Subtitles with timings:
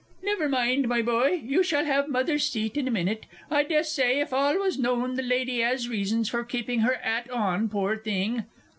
[0.23, 3.27] Never mind, my boy, you shall have Mother's seat in a minute.
[3.51, 7.69] I dessay, if all was known, the lady 'as reasons for keeping her 'at on,
[7.69, 8.45] pore thing!